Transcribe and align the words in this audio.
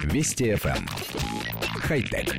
Вести 0.00 0.52
FM. 0.52 0.76
Эм. 0.76 0.86
Хай-тек. 1.80 2.34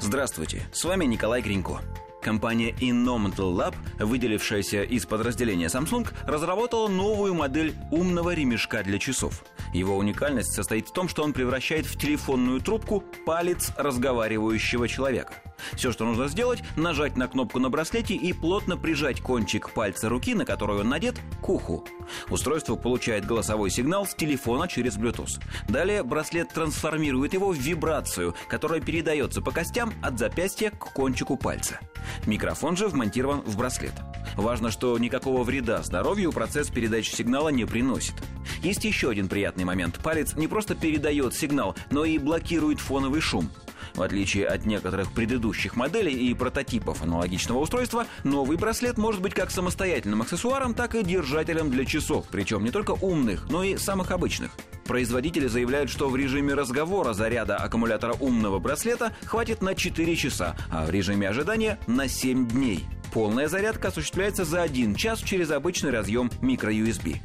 Здравствуйте, 0.00 0.62
с 0.72 0.84
вами 0.84 1.04
Николай 1.04 1.42
Гринько. 1.42 1.80
Компания 2.22 2.70
Innomental 2.80 3.54
Lab, 3.54 3.74
выделившаяся 3.98 4.82
из 4.82 5.06
подразделения 5.06 5.66
Samsung, 5.66 6.08
разработала 6.26 6.88
новую 6.88 7.34
модель 7.34 7.74
умного 7.90 8.34
ремешка 8.34 8.82
для 8.82 8.98
часов. 8.98 9.44
Его 9.72 9.96
уникальность 9.96 10.52
состоит 10.52 10.88
в 10.88 10.92
том, 10.92 11.08
что 11.08 11.22
он 11.22 11.32
превращает 11.32 11.86
в 11.86 11.98
телефонную 11.98 12.60
трубку 12.60 13.04
палец 13.24 13.72
разговаривающего 13.76 14.88
человека. 14.88 15.34
Все, 15.74 15.92
что 15.92 16.04
нужно 16.04 16.28
сделать, 16.28 16.62
нажать 16.76 17.16
на 17.16 17.28
кнопку 17.28 17.58
на 17.58 17.68
браслете 17.70 18.14
и 18.14 18.32
плотно 18.32 18.76
прижать 18.76 19.20
кончик 19.20 19.70
пальца 19.70 20.08
руки, 20.08 20.34
на 20.34 20.44
которую 20.44 20.80
он 20.80 20.88
надет, 20.88 21.20
к 21.42 21.48
уху. 21.48 21.84
Устройство 22.30 22.76
получает 22.76 23.26
голосовой 23.26 23.70
сигнал 23.70 24.06
с 24.06 24.14
телефона 24.14 24.68
через 24.68 24.96
Bluetooth. 24.96 25.40
Далее 25.68 26.02
браслет 26.02 26.48
трансформирует 26.50 27.34
его 27.34 27.50
в 27.50 27.56
вибрацию, 27.56 28.34
которая 28.48 28.80
передается 28.80 29.42
по 29.42 29.50
костям 29.50 29.92
от 30.02 30.18
запястья 30.18 30.70
к 30.70 30.92
кончику 30.92 31.36
пальца. 31.36 31.80
Микрофон 32.26 32.76
же 32.76 32.88
вмонтирован 32.88 33.40
в 33.42 33.56
браслет. 33.56 33.92
Важно, 34.36 34.70
что 34.70 34.98
никакого 34.98 35.42
вреда 35.44 35.82
здоровью 35.82 36.32
процесс 36.32 36.68
передачи 36.68 37.14
сигнала 37.14 37.48
не 37.48 37.64
приносит. 37.64 38.14
Есть 38.62 38.84
еще 38.84 39.10
один 39.10 39.28
приятный 39.28 39.64
момент. 39.64 39.98
Палец 40.02 40.34
не 40.34 40.48
просто 40.48 40.74
передает 40.74 41.34
сигнал, 41.34 41.76
но 41.90 42.04
и 42.04 42.18
блокирует 42.18 42.80
фоновый 42.80 43.20
шум. 43.20 43.50
В 43.98 44.02
отличие 44.02 44.46
от 44.46 44.64
некоторых 44.64 45.10
предыдущих 45.10 45.74
моделей 45.74 46.12
и 46.12 46.32
прототипов 46.32 47.02
аналогичного 47.02 47.58
устройства, 47.58 48.06
новый 48.22 48.56
браслет 48.56 48.96
может 48.96 49.20
быть 49.20 49.34
как 49.34 49.50
самостоятельным 49.50 50.22
аксессуаром, 50.22 50.72
так 50.72 50.94
и 50.94 51.02
держателем 51.02 51.68
для 51.72 51.84
часов, 51.84 52.26
причем 52.30 52.62
не 52.62 52.70
только 52.70 52.92
умных, 52.92 53.48
но 53.50 53.64
и 53.64 53.76
самых 53.76 54.12
обычных. 54.12 54.52
Производители 54.84 55.48
заявляют, 55.48 55.90
что 55.90 56.08
в 56.08 56.14
режиме 56.14 56.54
разговора 56.54 57.12
заряда 57.12 57.56
аккумулятора 57.56 58.14
умного 58.20 58.60
браслета 58.60 59.16
хватит 59.24 59.62
на 59.62 59.74
4 59.74 60.14
часа, 60.14 60.54
а 60.70 60.86
в 60.86 60.90
режиме 60.90 61.28
ожидания 61.28 61.80
на 61.88 62.06
7 62.06 62.46
дней. 62.46 62.84
Полная 63.12 63.48
зарядка 63.48 63.88
осуществляется 63.88 64.44
за 64.44 64.62
1 64.62 64.94
час 64.94 65.18
через 65.18 65.50
обычный 65.50 65.90
разъем 65.90 66.30
microUSB. 66.40 67.16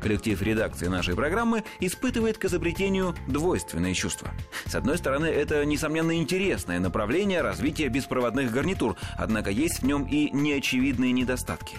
Коллектив 0.00 0.40
редакции 0.42 0.86
нашей 0.86 1.14
программы 1.14 1.64
испытывает 1.80 2.38
к 2.38 2.44
изобретению 2.44 3.14
двойственные 3.26 3.94
чувства. 3.94 4.30
С 4.66 4.74
одной 4.74 4.98
стороны, 4.98 5.26
это, 5.26 5.64
несомненно, 5.64 6.16
интересное 6.16 6.78
направление 6.78 7.40
развития 7.40 7.88
беспроводных 7.88 8.50
гарнитур, 8.52 8.96
однако 9.16 9.50
есть 9.50 9.80
в 9.80 9.86
нем 9.86 10.04
и 10.04 10.30
неочевидные 10.30 11.12
недостатки. 11.12 11.76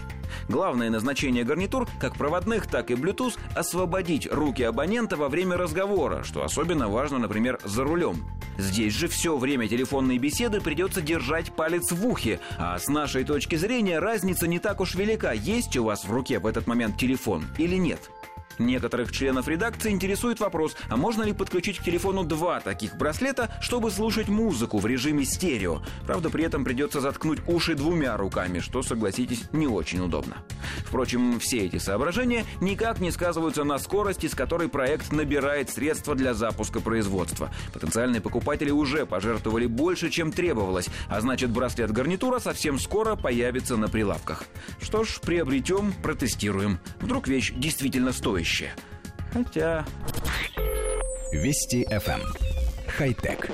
Главное 0.47 0.89
назначение 0.89 1.43
гарнитур, 1.43 1.87
как 1.99 2.15
проводных, 2.15 2.67
так 2.67 2.91
и 2.91 2.95
Bluetooth, 2.95 3.37
освободить 3.55 4.31
руки 4.31 4.63
абонента 4.63 5.15
во 5.15 5.29
время 5.29 5.57
разговора, 5.57 6.23
что 6.23 6.43
особенно 6.43 6.87
важно, 6.89 7.19
например, 7.19 7.59
за 7.63 7.83
рулем. 7.83 8.25
Здесь 8.59 8.93
же 8.93 9.07
все 9.07 9.37
время 9.37 9.69
телефонной 9.69 10.17
беседы 10.17 10.59
придется 10.59 11.01
держать 11.01 11.51
палец 11.53 11.93
в 11.93 12.05
ухе, 12.05 12.41
а 12.57 12.77
с 12.77 12.89
нашей 12.89 13.23
точки 13.23 13.55
зрения 13.55 13.99
разница 13.99 14.47
не 14.47 14.59
так 14.59 14.81
уж 14.81 14.95
велика, 14.95 15.31
есть 15.31 15.77
у 15.77 15.85
вас 15.85 16.03
в 16.03 16.11
руке 16.11 16.39
в 16.39 16.45
этот 16.45 16.67
момент 16.67 16.97
телефон 16.97 17.45
или 17.57 17.75
нет. 17.75 18.11
Некоторых 18.59 19.13
членов 19.13 19.47
редакции 19.47 19.89
интересует 19.89 20.41
вопрос, 20.41 20.75
а 20.89 20.97
можно 20.97 21.23
ли 21.23 21.31
подключить 21.31 21.79
к 21.79 21.83
телефону 21.83 22.25
два 22.25 22.59
таких 22.59 22.97
браслета, 22.97 23.49
чтобы 23.61 23.89
слушать 23.89 24.27
музыку 24.27 24.79
в 24.79 24.85
режиме 24.85 25.23
стерео? 25.23 25.81
Правда, 26.05 26.29
при 26.29 26.43
этом 26.43 26.65
придется 26.65 26.99
заткнуть 26.99 27.39
уши 27.47 27.73
двумя 27.75 28.17
руками, 28.17 28.59
что, 28.59 28.83
согласитесь, 28.83 29.43
не 29.53 29.65
очень 29.65 30.01
удобно. 30.01 30.35
Впрочем, 30.79 31.39
все 31.39 31.59
эти 31.59 31.77
соображения 31.77 32.43
никак 32.59 32.99
не 32.99 33.11
сказываются 33.11 33.63
на 33.63 33.79
скорости, 33.79 34.27
с 34.27 34.35
которой 34.35 34.67
проект 34.67 35.13
набирает 35.13 35.69
средства 35.69 36.13
для 36.13 36.33
запуска 36.33 36.81
производства. 36.81 37.51
Потенциальные 37.73 38.19
покупатели 38.19 38.71
уже 38.71 39.05
пожертвовали 39.05 39.67
больше, 39.67 40.09
чем 40.09 40.33
требовалось, 40.33 40.89
а 41.07 41.21
значит 41.21 41.49
браслет-гарнитура 41.49 42.39
совсем 42.39 42.77
скоро 42.77 43.15
появится 43.15 43.77
на 43.77 43.87
прилавках. 43.87 44.43
Что 44.81 45.05
ж, 45.05 45.21
приобретем, 45.21 45.93
протестируем. 46.03 46.79
Вдруг 46.99 47.29
вещь 47.29 47.53
действительно 47.55 48.11
стоящая 48.11 48.48
будущее. 48.49 48.71
Хотя... 49.31 49.85
Вести 51.31 51.85
FM. 51.85 52.21
Эм. 52.21 52.33
Хай-тек. 52.87 53.51